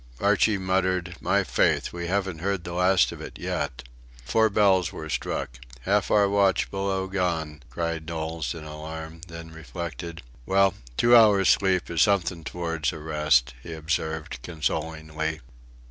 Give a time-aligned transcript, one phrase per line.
[0.19, 1.93] Archie muttered: "My faith!
[1.93, 3.83] we haven't heard the last of it yet!"
[4.25, 5.59] Four bells were struck.
[5.81, 10.23] "Half our watch below gone!" cried Knowles in alarm, then reflected.
[10.47, 15.41] "Well, two hours' sleep is something towards a rest," he observed, consolingly.